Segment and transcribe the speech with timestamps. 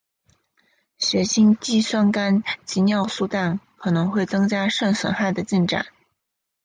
[0.97, 5.85] 血清肌酸酐及尿素氮可能会增加肾损害的进展。